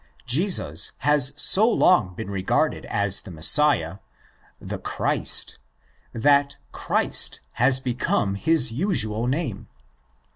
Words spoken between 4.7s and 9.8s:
Christ'') that'' Christ" has become his usual name.